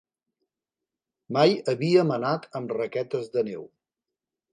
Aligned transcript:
Mai 1.37 1.53
havíem 1.73 2.13
anat 2.15 2.47
amb 2.61 2.73
raquetes 2.79 3.29
de 3.37 3.45
neu. 3.51 3.67